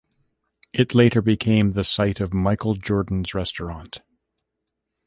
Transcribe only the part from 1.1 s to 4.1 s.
became the site of Michael Jordan's Restaurant.